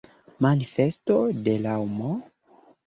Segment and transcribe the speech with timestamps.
[0.45, 2.15] Manifesto de Raŭmo?